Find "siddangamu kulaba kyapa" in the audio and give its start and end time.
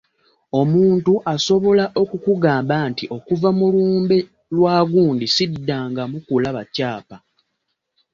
5.35-7.17